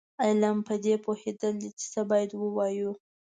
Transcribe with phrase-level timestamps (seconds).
[0.23, 2.91] علم پدې پوهېدل دي چې څه باید ووایو.